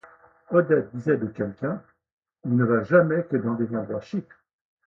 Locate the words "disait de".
0.95-1.27